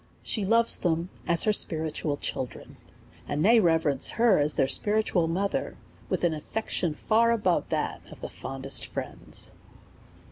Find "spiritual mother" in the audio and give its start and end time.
4.67-5.77